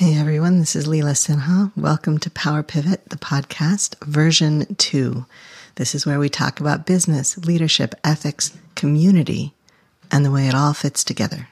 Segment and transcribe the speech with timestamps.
[0.00, 1.72] Hey everyone, this is Leela Sinha.
[1.76, 5.26] Welcome to Power Pivot, the podcast, version two.
[5.74, 9.52] This is where we talk about business, leadership, ethics, community,
[10.10, 11.48] and the way it all fits together.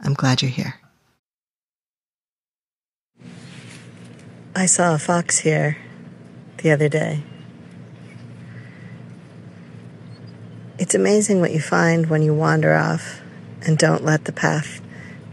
[0.00, 0.80] I'm glad you're here.
[4.56, 5.78] I saw a fox here
[6.56, 7.22] the other day.
[10.80, 13.20] It's amazing what you find when you wander off
[13.64, 14.80] and don't let the path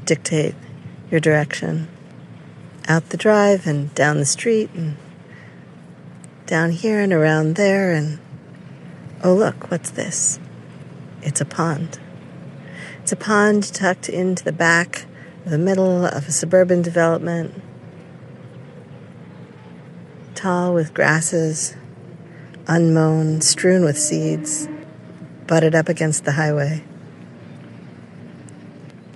[0.05, 0.53] dictate
[1.11, 1.89] your direction.
[2.87, 4.97] Out the drive and down the street and
[6.45, 8.19] down here and around there and
[9.23, 10.39] oh look, what's this?
[11.21, 11.99] It's a pond.
[13.01, 15.05] It's a pond tucked into the back
[15.45, 17.61] of the middle of a suburban development,
[20.33, 21.75] tall with grasses,
[22.67, 24.67] unmown, strewn with seeds,
[25.47, 26.83] butted up against the highway,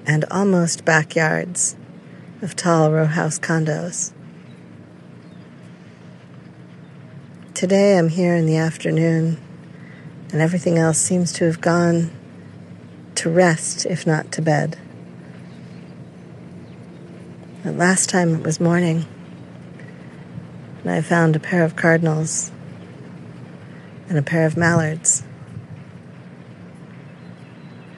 [0.05, 1.75] and almost backyards
[2.45, 4.13] of tall row house condos.
[7.55, 9.41] Today I'm here in the afternoon,
[10.31, 12.11] and everything else seems to have gone
[13.15, 14.77] to rest, if not to bed.
[17.63, 19.07] But last time it was morning,
[20.83, 22.51] and I found a pair of cardinals
[24.07, 25.23] and a pair of mallards.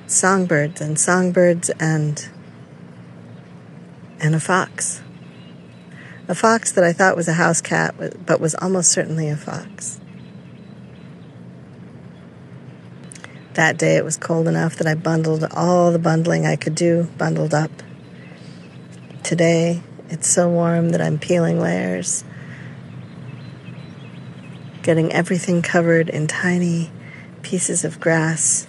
[0.06, 2.30] Songbirds and songbirds and
[4.20, 5.02] and a fox.
[6.28, 10.00] A fox that I thought was a house cat, but was almost certainly a fox.
[13.54, 17.08] That day it was cold enough that I bundled all the bundling I could do,
[17.18, 17.72] bundled up.
[19.24, 22.24] Today it's so warm that I'm peeling layers,
[24.84, 26.92] getting everything covered in tiny
[27.42, 28.68] pieces of grass,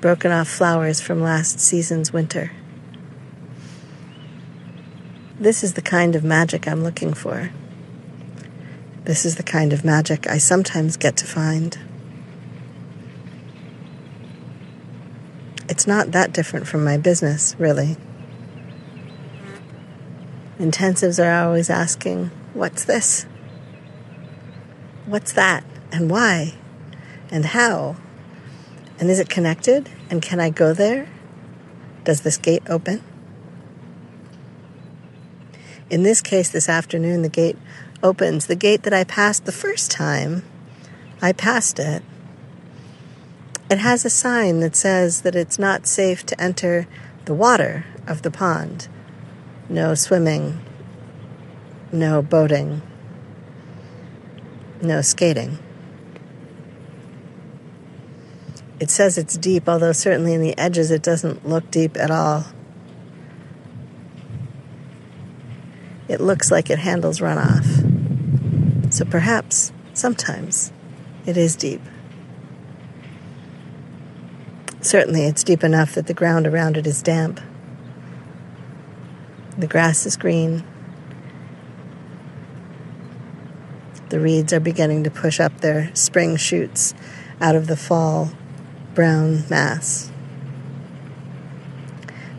[0.00, 2.50] broken off flowers from last season's winter.
[5.38, 7.50] This is the kind of magic I'm looking for.
[9.04, 11.78] This is the kind of magic I sometimes get to find.
[15.68, 17.98] It's not that different from my business, really.
[20.58, 23.26] Intensives are always asking, What's this?
[25.04, 25.64] What's that?
[25.92, 26.54] And why?
[27.30, 27.96] And how?
[28.98, 29.90] And is it connected?
[30.08, 31.06] And can I go there?
[32.04, 33.02] Does this gate open?
[35.88, 37.56] In this case, this afternoon, the gate
[38.02, 38.46] opens.
[38.46, 40.42] The gate that I passed the first time,
[41.22, 42.02] I passed it.
[43.70, 46.86] It has a sign that says that it's not safe to enter
[47.24, 48.88] the water of the pond.
[49.68, 50.60] No swimming,
[51.92, 52.82] no boating,
[54.82, 55.58] no skating.
[58.78, 62.44] It says it's deep, although certainly in the edges it doesn't look deep at all.
[66.26, 68.92] Looks like it handles runoff.
[68.92, 70.72] So perhaps, sometimes,
[71.24, 71.80] it is deep.
[74.80, 77.40] Certainly, it's deep enough that the ground around it is damp.
[79.58, 80.64] The grass is green.
[84.10, 86.94] The reeds are beginning to push up their spring shoots
[87.40, 88.30] out of the fall
[88.94, 90.12] brown mass.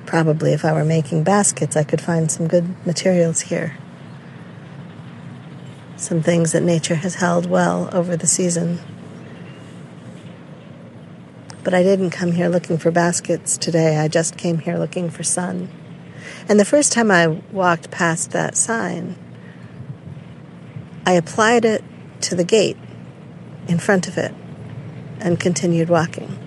[0.07, 3.77] Probably if I were making baskets, I could find some good materials here.
[5.97, 8.79] Some things that nature has held well over the season.
[11.61, 13.97] But I didn't come here looking for baskets today.
[13.97, 15.67] I just came here looking for sun.
[16.47, 19.17] And the first time I walked past that sign,
[21.05, 21.83] I applied it
[22.21, 22.77] to the gate
[23.67, 24.33] in front of it
[25.19, 26.39] and continued walking.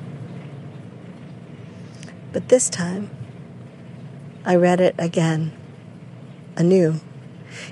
[2.32, 3.10] But this time,
[4.42, 5.52] I read it again,
[6.56, 7.00] anew,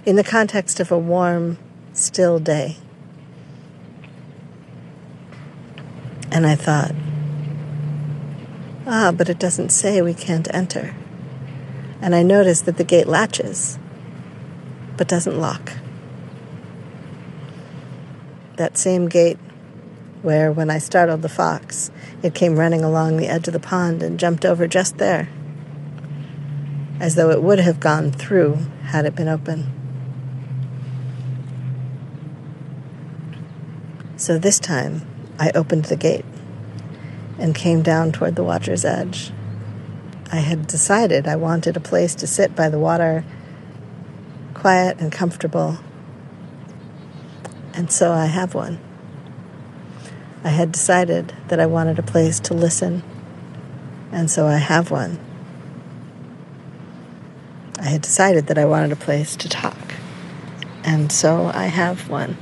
[0.04, 1.56] in the context of a warm,
[1.94, 2.76] still day.
[6.30, 6.92] And I thought,
[8.86, 10.94] ah, but it doesn't say we can't enter.
[12.02, 13.78] And I noticed that the gate latches,
[14.98, 15.72] but doesn't lock.
[18.56, 19.38] That same gate
[20.20, 21.90] where, when I startled the fox,
[22.22, 25.30] it came running along the edge of the pond and jumped over just there
[27.00, 29.72] as though it would have gone through had it been open.
[34.16, 35.02] So this time
[35.38, 36.24] I opened the gate
[37.38, 39.30] and came down toward the water's edge.
[40.32, 43.24] I had decided I wanted a place to sit by the water,
[44.54, 45.78] quiet and comfortable,
[47.72, 48.80] and so I have one.
[50.42, 53.04] I had decided that I wanted a place to listen,
[54.10, 55.18] and so I have one.
[57.80, 59.94] I had decided that I wanted a place to talk.
[60.82, 62.36] And so I have one.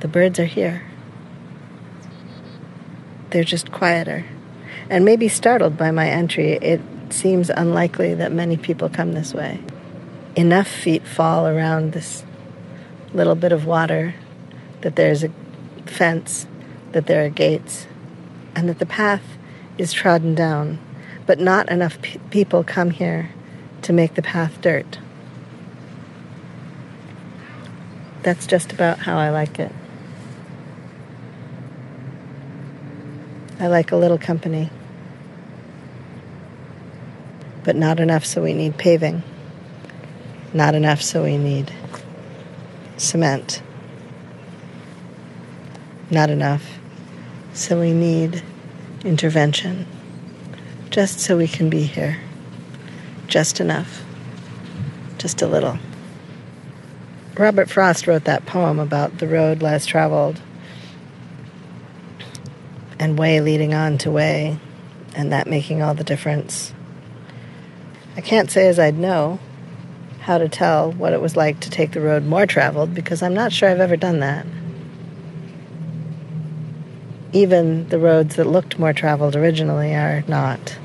[0.00, 0.84] The birds are here.
[3.30, 4.24] They're just quieter.
[4.88, 6.80] And maybe startled by my entry, it
[7.10, 9.60] seems unlikely that many people come this way.
[10.36, 12.24] Enough feet fall around this
[13.12, 14.14] little bit of water
[14.82, 15.30] that there's a
[15.86, 16.46] fence,
[16.92, 17.86] that there are gates,
[18.54, 19.22] and that the path
[19.76, 20.78] is trodden down,
[21.26, 23.30] but not enough pe- people come here
[23.82, 24.98] to make the path dirt.
[28.22, 29.72] That's just about how I like it.
[33.58, 34.70] I like a little company,
[37.62, 39.22] but not enough so we need paving,
[40.54, 41.70] not enough so we need
[42.96, 43.62] cement,
[46.10, 46.78] not enough
[47.52, 48.42] so we need
[49.04, 49.86] intervention,
[50.90, 52.18] just so we can be here,
[53.28, 54.02] just enough,
[55.18, 55.78] just a little.
[57.38, 60.40] Robert Frost wrote that poem about the road less traveled
[62.98, 64.58] and way leading on to way,
[65.14, 66.74] and that making all the difference.
[68.16, 69.38] I can't say as I'd know
[70.20, 73.32] how to tell what it was like to take the road more traveled because I'm
[73.32, 74.44] not sure I've ever done that.
[77.32, 80.78] Even the roads that looked more traveled originally are not.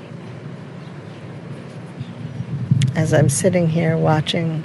[2.96, 4.64] As I'm sitting here watching,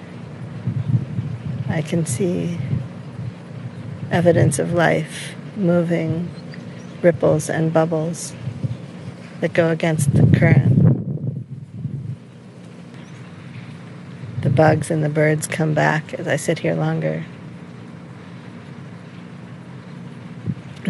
[1.68, 2.58] I can see
[4.10, 6.30] evidence of life moving
[7.00, 8.34] ripples and bubbles
[9.40, 10.76] that go against the current.
[14.42, 17.24] The bugs and the birds come back as I sit here longer.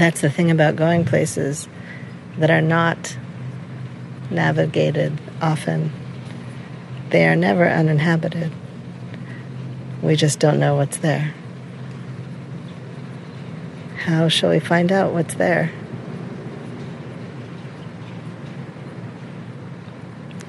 [0.01, 1.69] That's the thing about going places
[2.39, 3.19] that are not
[4.31, 5.93] navigated often.
[7.11, 8.51] They are never uninhabited.
[10.01, 11.35] We just don't know what's there.
[13.99, 15.71] How shall we find out what's there?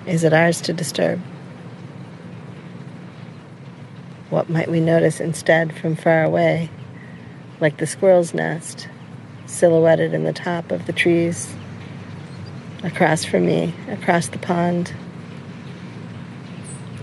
[0.08, 1.20] Is it ours to disturb?
[4.30, 6.70] What might we notice instead from far away,
[7.60, 8.88] like the squirrel's nest,
[9.52, 11.54] silhouetted in the top of the trees,
[12.84, 14.94] across from me, across the pond?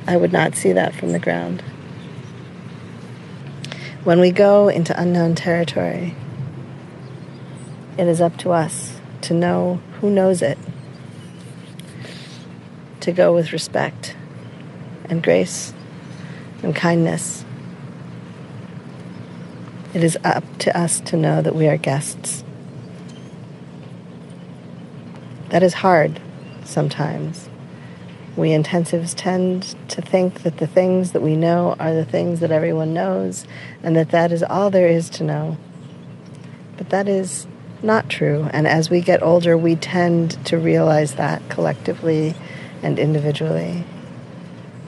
[0.06, 1.62] I would not see that from the ground.
[4.02, 6.16] When we go into unknown territory,
[7.98, 10.56] it is up to us to know who knows it
[13.00, 14.16] to go with respect
[15.10, 15.74] and grace
[16.62, 17.44] and kindness.
[19.94, 22.44] It is up to us to know that we are guests.
[25.48, 26.20] That is hard
[26.64, 27.48] sometimes.
[28.36, 32.52] We intensives tend to think that the things that we know are the things that
[32.52, 33.46] everyone knows
[33.82, 35.56] and that that is all there is to know.
[36.76, 37.46] But that is
[37.82, 38.48] not true.
[38.52, 42.34] And as we get older, we tend to realize that collectively
[42.82, 43.84] and individually.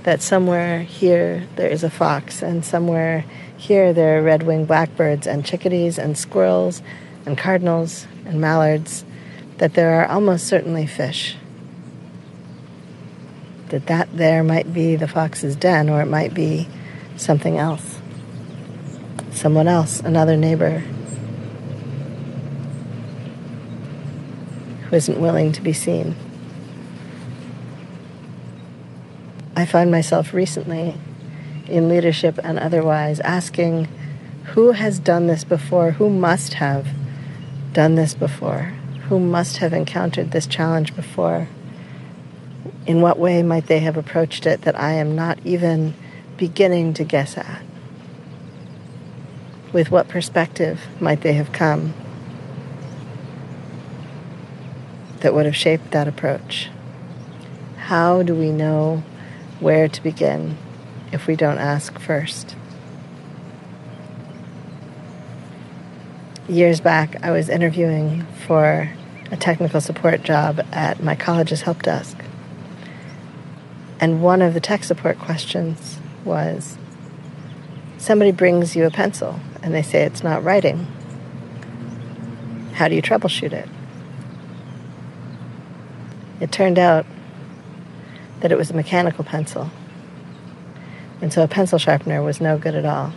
[0.02, 3.25] That somewhere here there is a fox, and somewhere
[3.60, 6.80] here there are red winged blackbirds, and chickadees, and squirrels,
[7.26, 9.04] and cardinals, and mallards,
[9.58, 11.36] that there are almost certainly fish.
[13.68, 16.68] That that there might be the fox's den, or it might be
[17.16, 18.00] something else.
[19.30, 20.78] Someone else, another neighbor,
[24.88, 26.16] who isn't willing to be seen.
[29.54, 30.94] I find myself recently
[31.70, 33.88] in leadership and otherwise asking
[34.54, 36.88] who has done this before, who must have
[37.72, 38.72] done this before,
[39.08, 41.48] who must have encountered this challenge before.
[42.86, 45.94] In what way might they have approached it that I am not even
[46.36, 47.62] beginning to guess at?
[49.72, 51.94] With what perspective might they have come
[55.20, 56.70] that would have shaped that approach?
[57.76, 59.04] How do we know
[59.60, 60.56] where to begin
[61.12, 62.57] if we don't ask first.
[66.49, 68.90] Years back, I was interviewing for
[69.31, 72.17] a technical support job at my college's help desk.
[74.00, 76.76] And one of the tech support questions was
[77.99, 80.87] somebody brings you a pencil and they say it's not writing.
[82.73, 83.69] How do you troubleshoot it?
[86.40, 87.05] It turned out
[88.40, 89.71] that it was a mechanical pencil.
[91.20, 93.12] And so a pencil sharpener was no good at all.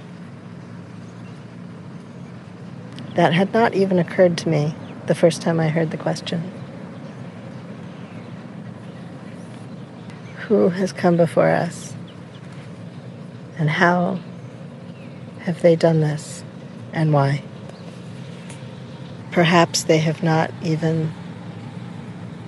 [3.15, 4.75] That had not even occurred to me
[5.07, 6.51] the first time I heard the question.
[10.47, 11.93] who has come before us
[13.57, 14.19] and how
[15.39, 16.43] have they done this
[16.91, 17.41] and why.
[19.31, 21.11] Perhaps they have not even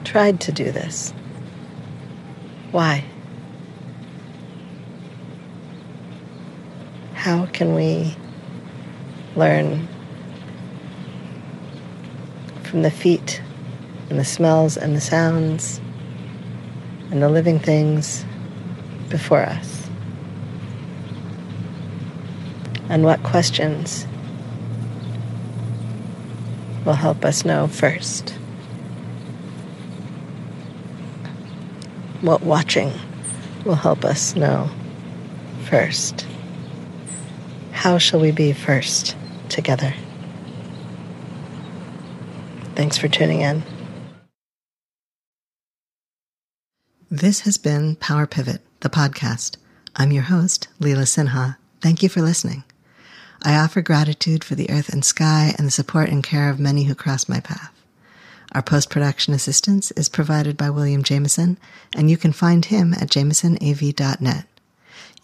[0.04, 1.14] tried to do this.
[2.72, 3.06] Why?
[7.26, 8.16] How can we
[9.36, 9.88] learn
[12.62, 13.42] from the feet
[14.12, 15.82] and the smells and the sounds
[17.10, 18.24] and the living things
[19.10, 19.90] before us?
[22.90, 24.06] And what questions
[26.86, 28.36] will help us know first?
[32.22, 32.94] What watching
[33.66, 34.70] will help us know
[35.64, 36.28] first?
[37.86, 39.16] How shall we be first
[39.48, 39.94] together?
[42.74, 43.62] Thanks for tuning in.
[47.12, 49.58] This has been Power Pivot, the podcast.
[49.96, 51.58] I'm your host, Leela Sinha.
[51.80, 52.64] Thank you for listening.
[53.44, 56.86] I offer gratitude for the earth and sky and the support and care of many
[56.86, 57.72] who cross my path.
[58.54, 61.60] Our post production assistance is provided by William Jameson,
[61.94, 64.48] and you can find him at jamesonav.net.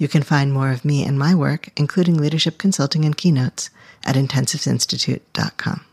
[0.01, 3.70] You can find more of me and my work, including leadership consulting and keynotes,
[4.03, 5.86] at intensivesinstitute.com.